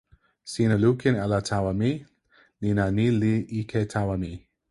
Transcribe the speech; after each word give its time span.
sina 0.51 0.75
lukin 0.83 1.15
ala 1.23 1.39
tawa 1.49 1.71
mi, 1.81 1.91
la 2.77 2.85
ni 2.97 3.05
li 3.19 3.33
ike 3.59 3.79
tawa 3.93 4.15
mi. 4.21 4.31